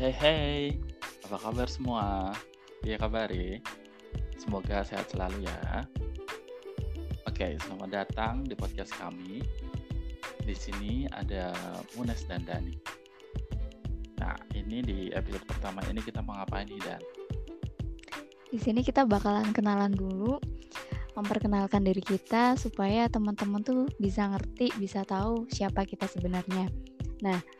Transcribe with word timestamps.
hai 0.00 0.16
hai, 0.16 0.60
apa 1.28 1.36
kabar 1.36 1.68
semua? 1.68 2.32
Iya 2.88 2.96
kabari? 2.96 3.60
Semoga 4.40 4.80
sehat 4.80 5.12
selalu 5.12 5.44
ya. 5.44 5.84
Oke, 7.28 7.60
selamat 7.60 7.90
datang 7.92 8.40
di 8.48 8.56
podcast 8.56 8.96
kami. 8.96 9.44
Di 10.40 10.56
sini 10.56 11.04
ada 11.12 11.52
Munes 12.00 12.24
dan 12.24 12.48
Dani. 12.48 12.80
Nah, 14.24 14.40
ini 14.56 14.80
di 14.80 14.98
episode 15.12 15.44
pertama 15.44 15.84
ini 15.92 16.00
kita 16.00 16.24
mau 16.24 16.32
ngapain 16.40 16.64
nih 16.64 16.80
Dan? 16.80 17.02
Di 18.48 18.56
sini 18.56 18.80
kita 18.80 19.04
bakalan 19.04 19.52
kenalan 19.52 19.92
dulu, 19.92 20.40
memperkenalkan 21.12 21.84
diri 21.84 22.00
kita 22.00 22.56
supaya 22.56 23.04
teman-teman 23.12 23.60
tuh 23.60 23.84
bisa 24.00 24.32
ngerti, 24.32 24.72
bisa 24.80 25.04
tahu 25.04 25.44
siapa 25.52 25.84
kita 25.84 26.08
sebenarnya. 26.08 26.72
Nah, 27.20 27.59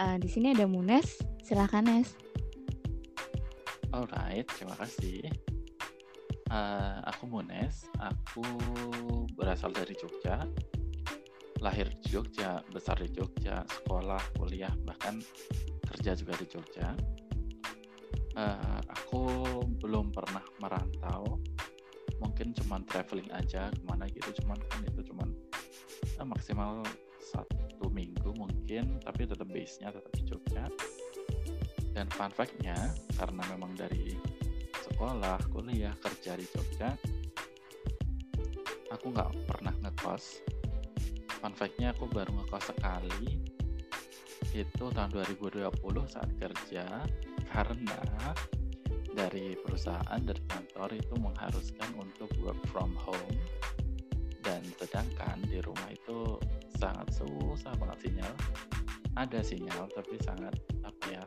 uh, 0.00 0.16
di 0.16 0.28
sini 0.28 0.56
ada 0.56 0.64
Munes, 0.64 1.20
silahkan 1.44 1.84
Nes. 1.84 2.16
Alright, 3.92 4.48
terima 4.56 4.74
kasih. 4.80 5.28
Uh, 6.50 6.98
aku 7.06 7.28
Munes, 7.30 7.86
aku 8.00 8.42
berasal 9.36 9.70
dari 9.70 9.94
Jogja, 9.94 10.42
lahir 11.62 11.86
di 12.00 12.06
Jogja, 12.10 12.64
besar 12.72 12.98
di 12.98 13.10
Jogja, 13.12 13.62
sekolah, 13.68 14.18
kuliah, 14.40 14.72
bahkan 14.82 15.20
kerja 15.92 16.16
juga 16.16 16.34
di 16.40 16.46
Jogja. 16.48 16.96
Uh, 18.34 18.78
aku 18.88 19.22
belum 19.82 20.14
pernah 20.14 20.42
merantau, 20.62 21.38
mungkin 22.22 22.54
cuma 22.56 22.78
traveling 22.86 23.26
aja 23.34 23.68
ke 23.74 23.82
mana 23.84 24.06
gitu, 24.10 24.42
cuman 24.42 24.58
kan 24.70 24.80
itu 24.86 25.02
cuman 25.10 25.28
uh, 26.18 26.26
maksimal 26.26 26.82
satu 27.20 27.59
minggu 27.88 28.36
mungkin, 28.36 29.00
tapi 29.00 29.24
tetap 29.24 29.48
base-nya 29.48 29.88
tetap 29.94 30.12
di 30.12 30.22
Jogja 30.28 30.68
dan 31.96 32.06
fun 32.12 32.30
fact-nya, 32.30 32.76
karena 33.18 33.42
memang 33.54 33.72
dari 33.74 34.14
sekolah, 34.86 35.38
kuliah, 35.50 35.94
kerja 35.98 36.38
di 36.38 36.46
Jogja, 36.50 36.94
aku 38.90 39.10
nggak 39.10 39.30
pernah 39.48 39.74
ngekos. 39.86 40.42
Fun 41.40 41.54
fact-nya 41.56 41.94
aku 41.96 42.06
baru 42.10 42.30
ngekos 42.36 42.74
sekali, 42.74 43.42
itu 44.54 44.84
tahun 44.90 45.10
2020 45.14 45.70
saat 46.06 46.30
kerja, 46.38 46.86
karena 47.50 48.00
dari 49.10 49.58
perusahaan, 49.58 50.20
dari 50.22 50.42
kantor 50.46 50.94
itu 50.94 51.14
mengharuskan 51.18 51.90
untuk 51.98 52.30
work 52.42 52.60
from 52.70 52.94
home, 52.94 53.38
dan 54.42 54.62
sedangkan 54.78 55.38
di 55.46 55.58
rumah 55.62 55.90
itu 55.90 56.09
sangat 56.80 57.12
susah 57.12 57.76
banget 57.76 58.08
sinyal. 58.08 58.34
Ada 59.20 59.44
sinyal, 59.44 59.84
tapi 59.92 60.16
sangat 60.24 60.56
apa 60.80 61.04
ya 61.12 61.24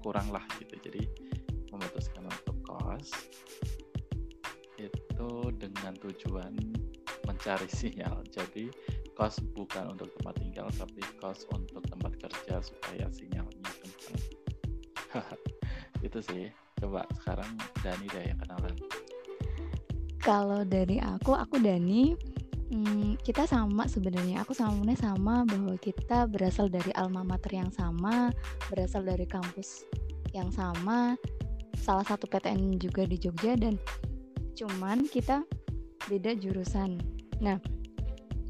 kurang 0.00 0.32
lah 0.32 0.42
gitu. 0.56 0.80
Jadi 0.80 1.04
memutuskan 1.68 2.24
untuk 2.24 2.56
kos 2.64 3.12
itu 4.80 5.30
dengan 5.60 5.92
tujuan 6.00 6.56
mencari 7.28 7.68
sinyal. 7.68 8.24
Jadi 8.32 8.72
kos 9.12 9.44
bukan 9.52 9.92
untuk 9.92 10.08
tempat 10.20 10.40
tinggal 10.40 10.68
tapi 10.72 11.04
kos 11.20 11.44
untuk 11.52 11.84
tempat 11.92 12.16
kerja 12.16 12.60
supaya 12.64 13.04
sinyalnya 13.12 13.70
kencang 13.84 14.20
itu 16.06 16.20
sih. 16.24 16.44
Coba 16.76 17.08
sekarang 17.16 17.56
Dani 17.80 18.04
deh 18.12 18.24
yang 18.28 18.36
kenalan. 18.44 18.76
Kalau 20.20 20.60
dari 20.68 21.00
aku 21.00 21.32
aku 21.32 21.56
Dani 21.56 22.35
hmm, 22.70 23.20
kita 23.22 23.46
sama 23.46 23.86
sebenarnya. 23.86 24.42
Aku 24.42 24.52
sama 24.52 24.74
Mune 24.74 24.98
sama 24.98 25.46
bahwa 25.46 25.74
kita 25.78 26.26
berasal 26.30 26.70
dari 26.70 26.90
alma 26.94 27.22
mater 27.22 27.58
yang 27.58 27.70
sama 27.70 28.30
berasal 28.70 29.06
dari 29.06 29.26
kampus 29.26 29.86
yang 30.34 30.50
sama 30.52 31.16
salah 31.76 32.02
satu 32.02 32.26
PTN 32.26 32.82
juga 32.82 33.06
di 33.06 33.16
Jogja 33.16 33.54
dan 33.54 33.78
cuman 34.58 35.06
kita 35.06 35.46
beda 36.10 36.34
jurusan. 36.34 36.98
Nah 37.40 37.60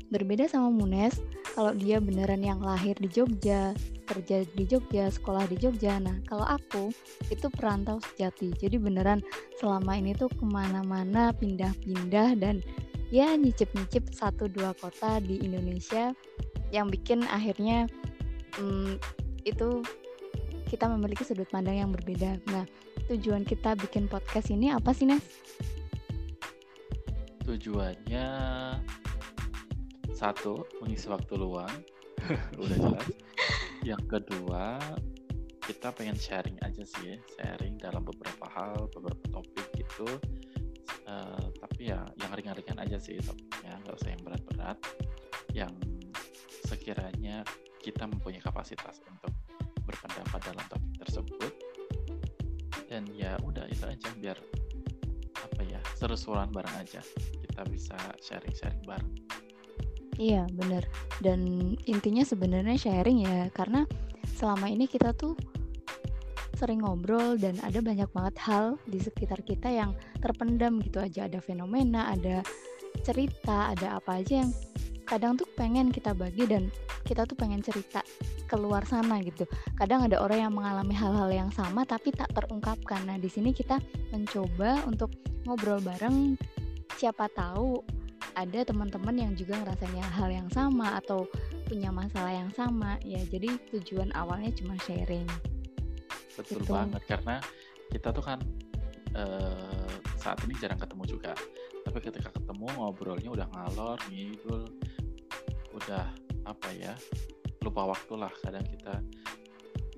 berbeda 0.08 0.46
sama 0.46 0.70
Munes 0.70 1.18
kalau 1.52 1.74
dia 1.74 1.98
beneran 1.98 2.40
yang 2.40 2.62
lahir 2.62 2.94
di 2.96 3.10
Jogja 3.10 3.74
kerja 4.06 4.46
di 4.54 4.64
Jogja 4.64 5.10
sekolah 5.10 5.50
di 5.50 5.58
Jogja. 5.58 5.98
Nah 5.98 6.22
kalau 6.30 6.46
aku 6.46 6.94
itu 7.28 7.50
perantau 7.50 7.98
sejati. 8.14 8.54
Jadi 8.54 8.78
beneran 8.78 9.20
selama 9.58 9.98
ini 9.98 10.14
tuh 10.14 10.30
ke 10.30 10.44
mana-mana 10.46 11.34
pindah-pindah 11.34 12.38
dan 12.38 12.62
ya 13.14 13.38
nyicip-nyicip 13.38 14.10
satu 14.10 14.50
dua 14.50 14.74
kota 14.74 15.22
di 15.22 15.38
Indonesia 15.42 16.10
yang 16.74 16.90
bikin 16.90 17.22
akhirnya 17.30 17.86
hmm, 18.58 18.98
itu 19.46 19.82
kita 20.66 20.90
memiliki 20.90 21.22
sudut 21.22 21.46
pandang 21.46 21.78
yang 21.78 21.90
berbeda. 21.94 22.42
Nah, 22.50 22.66
tujuan 23.06 23.46
kita 23.46 23.78
bikin 23.78 24.10
podcast 24.10 24.50
ini 24.50 24.74
apa 24.74 24.90
sih, 24.90 25.06
Nes? 25.06 25.22
Tujuannya 27.46 28.26
satu, 30.10 30.66
mengisi 30.82 31.06
waktu 31.06 31.38
luang. 31.38 31.70
Udah 32.62 32.78
jelas. 32.82 33.06
yang 33.86 34.02
kedua, 34.10 34.82
kita 35.62 35.94
pengen 35.94 36.18
sharing 36.18 36.58
aja 36.66 36.82
sih, 36.82 37.14
sharing 37.38 37.78
dalam 37.78 38.02
beberapa 38.02 38.50
hal, 38.50 38.90
beberapa 38.90 39.22
topik 39.30 39.66
gitu 39.78 40.10
uh, 41.06 41.45
tapi 41.76 41.92
ya 41.92 42.00
yang 42.16 42.32
ringan-ringan 42.32 42.88
aja 42.88 42.96
sih 42.96 43.20
topiknya 43.20 43.76
nggak 43.84 44.00
usah 44.00 44.08
yang 44.08 44.22
berat-berat. 44.24 44.80
Yang 45.52 45.76
sekiranya 46.64 47.44
kita 47.84 48.08
mempunyai 48.08 48.40
kapasitas 48.40 49.04
untuk 49.04 49.28
berpendapat 49.84 50.40
dalam 50.40 50.64
topik 50.72 50.94
tersebut 51.04 51.52
dan 52.88 53.04
ya 53.12 53.36
udah 53.44 53.68
itu 53.68 53.84
aja 53.84 54.08
biar 54.16 54.40
apa 55.36 55.60
ya 55.68 55.76
seru-seruan 56.00 56.48
bareng 56.48 56.80
aja. 56.80 57.04
Kita 57.44 57.68
bisa 57.68 58.00
sharing-sharing 58.24 58.80
bareng. 58.80 59.12
Iya 60.16 60.48
bener 60.56 60.88
dan 61.20 61.44
intinya 61.84 62.24
sebenarnya 62.24 62.80
sharing 62.80 63.28
ya 63.28 63.52
karena 63.52 63.84
selama 64.32 64.72
ini 64.72 64.88
kita 64.88 65.12
tuh 65.12 65.36
sering 66.56 66.82
ngobrol 66.82 67.36
dan 67.36 67.60
ada 67.60 67.84
banyak 67.84 68.08
banget 68.10 68.36
hal 68.40 68.80
di 68.88 68.96
sekitar 68.96 69.44
kita 69.44 69.68
yang 69.68 69.92
terpendam 70.24 70.80
gitu 70.80 71.04
aja. 71.04 71.28
Ada 71.28 71.44
fenomena 71.44 72.10
ada 72.10 72.40
cerita 73.04 73.76
ada 73.76 74.00
apa 74.00 74.24
aja 74.24 74.42
yang 74.42 74.50
kadang 75.06 75.38
tuh 75.38 75.46
pengen 75.54 75.94
kita 75.94 76.16
bagi 76.16 76.48
dan 76.48 76.66
kita 77.06 77.22
tuh 77.22 77.38
pengen 77.38 77.62
cerita 77.62 78.02
keluar 78.50 78.82
sana 78.82 79.22
gitu. 79.22 79.46
Kadang 79.78 80.08
ada 80.08 80.18
orang 80.18 80.50
yang 80.50 80.54
mengalami 80.56 80.96
hal-hal 80.96 81.30
yang 81.30 81.50
sama 81.54 81.86
tapi 81.86 82.10
tak 82.10 82.32
terungkapkan. 82.34 83.06
Nah 83.06 83.20
di 83.20 83.30
sini 83.30 83.54
kita 83.54 83.78
mencoba 84.10 84.82
untuk 84.88 85.14
ngobrol 85.46 85.78
bareng. 85.78 86.34
Siapa 86.98 87.30
tahu 87.36 87.84
ada 88.34 88.66
teman-teman 88.66 89.14
yang 89.14 89.32
juga 89.38 89.60
ngerasanya 89.62 90.04
hal 90.18 90.28
yang 90.32 90.48
sama 90.50 90.98
atau 90.98 91.28
punya 91.70 91.94
masalah 91.94 92.34
yang 92.34 92.50
sama. 92.56 92.98
Ya 93.06 93.22
jadi 93.30 93.54
tujuan 93.70 94.10
awalnya 94.16 94.50
cuma 94.58 94.74
sharing 94.82 95.28
betul 96.36 96.60
gitu. 96.62 96.72
banget 96.72 97.02
karena 97.08 97.36
kita 97.88 98.12
tuh 98.12 98.24
kan 98.24 98.38
uh, 99.16 99.90
saat 100.20 100.38
ini 100.44 100.54
jarang 100.60 100.78
ketemu 100.78 101.04
juga. 101.08 101.32
Tapi 101.86 101.98
ketika 102.02 102.34
ketemu 102.34 102.66
ngobrolnya 102.76 103.30
udah 103.30 103.46
ngalor 103.54 103.98
ngidul 104.10 104.66
udah 105.72 106.06
apa 106.44 106.68
ya 106.74 106.92
lupa 107.62 107.88
waktu 107.90 108.14
lah. 108.18 108.32
Kadang 108.42 108.66
kita 108.66 109.00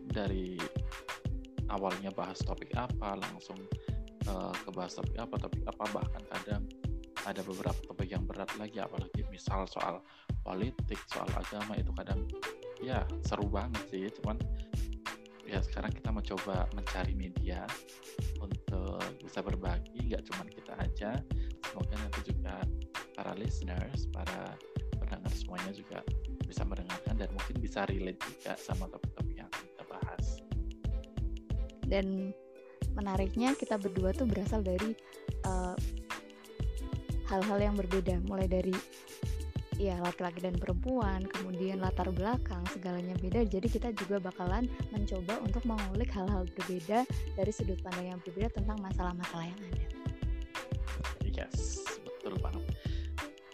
dari 0.08 0.56
awalnya 1.68 2.12
bahas 2.12 2.40
topik 2.40 2.72
apa 2.76 3.16
langsung 3.16 3.58
uh, 4.28 4.52
ke 4.52 4.70
bahas 4.72 4.96
topik 4.96 5.16
apa 5.16 5.36
topik 5.36 5.62
apa 5.68 5.84
bahkan 5.92 6.22
kadang 6.36 6.62
ada 7.26 7.44
beberapa 7.44 7.76
topik 7.84 8.08
yang 8.08 8.24
berat 8.24 8.48
lagi 8.56 8.80
apalagi 8.80 9.20
misal 9.28 9.68
soal 9.68 10.00
politik 10.40 10.96
soal 11.12 11.28
agama 11.36 11.76
itu 11.76 11.92
kadang 11.92 12.24
ya 12.80 13.04
seru 13.24 13.48
banget 13.48 13.84
sih. 13.90 14.08
Cuman 14.20 14.38
ya 15.48 15.64
sekarang 15.64 15.88
kita 15.96 16.12
mencoba 16.12 16.68
mencari 16.76 17.16
media 17.16 17.64
untuk 18.36 19.00
bisa 19.24 19.40
berbagi 19.40 20.12
nggak 20.12 20.22
cuma 20.28 20.44
kita 20.44 20.72
aja. 20.76 21.10
Semoga 21.64 21.94
nanti 21.96 22.20
juga 22.28 22.60
para 23.16 23.32
listeners 23.34 24.06
para 24.12 24.54
pendengar 25.00 25.32
semuanya 25.32 25.72
juga 25.72 26.04
bisa 26.44 26.62
mendengarkan 26.68 27.16
dan 27.16 27.28
mungkin 27.32 27.56
bisa 27.64 27.88
relate 27.88 28.20
juga 28.20 28.52
sama 28.60 28.84
topik-topik 28.92 29.36
yang 29.40 29.48
kita 29.48 29.82
bahas. 29.88 30.24
Dan 31.88 32.36
menariknya 32.92 33.56
kita 33.56 33.80
berdua 33.80 34.12
tuh 34.12 34.28
berasal 34.28 34.60
dari 34.60 34.92
eh, 35.48 35.76
hal-hal 37.32 37.58
uh, 37.60 37.64
yang 37.64 37.76
berbeda. 37.76 38.20
Mulai 38.28 38.48
dari 38.48 38.76
ya 39.78 39.94
laki-laki 40.02 40.42
dan 40.42 40.58
perempuan, 40.58 41.22
kemudian 41.30 41.78
latar 41.78 42.10
belakang 42.10 42.60
segalanya 42.74 43.14
beda. 43.22 43.46
Jadi 43.46 43.70
kita 43.70 43.94
juga 43.94 44.18
bakalan 44.18 44.66
mencoba 44.90 45.38
untuk 45.38 45.62
mengulik 45.64 46.10
hal-hal 46.10 46.44
berbeda 46.58 47.06
dari 47.38 47.52
sudut 47.54 47.78
pandang 47.86 48.18
yang 48.18 48.20
berbeda 48.26 48.50
tentang 48.58 48.76
masalah-masalah 48.82 49.46
yang 49.46 49.60
ada. 49.62 49.86
Yes, 51.30 51.86
betul 52.02 52.34
banget. 52.42 52.66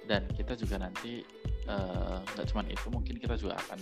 Dan 0.09 0.25
kita 0.33 0.57
juga 0.57 0.81
nanti 0.81 1.21
eh, 1.69 2.19
nggak 2.25 2.47
uh, 2.49 2.51
cuma 2.51 2.65
itu, 2.65 2.89
mungkin 2.89 3.21
kita 3.21 3.37
juga 3.37 3.61
akan 3.61 3.77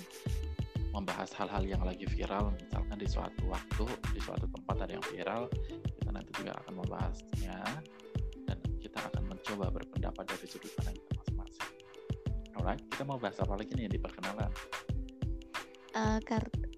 membahas 0.93 1.31
hal-hal 1.39 1.65
yang 1.65 1.83
lagi 1.87 2.05
viral 2.05 2.53
misalkan 2.53 3.01
di 3.01 3.09
suatu 3.09 3.49
waktu 3.49 3.89
di 4.13 4.21
suatu 4.21 4.45
tempat 4.45 4.85
ada 4.85 4.93
yang 5.01 5.07
viral 5.09 5.49
kita 5.89 6.11
nanti 6.13 6.31
juga 6.37 6.53
akan 6.61 6.85
membahasnya 6.85 7.59
dan 8.45 8.59
kita 8.77 9.01
akan 9.01 9.25
mencoba 9.33 9.73
berpendapat 9.73 10.25
dari 10.29 10.45
sudut 10.45 10.69
pandang 10.77 11.01
kita 11.01 11.22
alright 12.59 12.83
kita 12.93 13.03
mau 13.07 13.19
bahas 13.21 13.39
apa 13.41 13.55
lagi 13.57 13.73
nih 13.77 13.89
di 13.89 13.99
perkenalan 14.01 14.51
uh, 15.97 16.19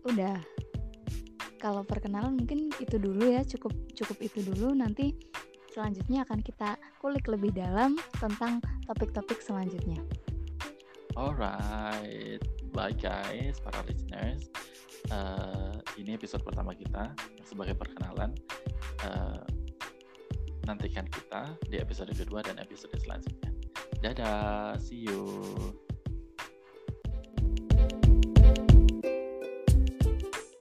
udah 0.04 0.38
kalau 1.64 1.80
perkenalan 1.80 2.36
mungkin 2.36 2.68
itu 2.76 3.00
dulu 3.00 3.32
ya 3.32 3.40
cukup 3.40 3.72
cukup 3.96 4.20
itu 4.20 4.44
dulu 4.44 4.76
nanti 4.76 5.16
selanjutnya 5.74 6.22
akan 6.22 6.38
kita 6.38 6.78
kulik 7.02 7.26
lebih 7.26 7.50
dalam 7.50 7.98
tentang 8.22 8.62
topik-topik 8.86 9.42
selanjutnya. 9.42 9.98
Alright, 11.18 12.42
bye 12.70 12.94
guys, 12.94 13.58
para 13.58 13.82
listeners. 13.86 14.50
Uh, 15.10 15.74
ini 15.98 16.14
episode 16.14 16.46
pertama 16.46 16.74
kita 16.78 17.10
sebagai 17.42 17.74
perkenalan. 17.74 18.34
Uh, 19.02 19.42
nantikan 20.64 21.04
kita 21.10 21.54
di 21.68 21.76
episode 21.82 22.14
kedua 22.14 22.40
dan 22.40 22.56
episode 22.62 22.94
selanjutnya. 22.98 23.53
Dadah, 24.04 24.76
see 24.76 25.08
you. 25.08 25.83